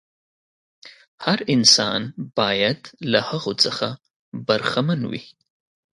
[1.25, 2.01] هر انسان
[2.37, 2.79] باید
[3.11, 3.87] له هغو څخه
[4.47, 5.23] برخمن وي.